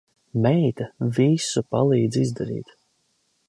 [0.45, 0.87] Meita
[1.19, 2.77] visu palīdz izdarīt.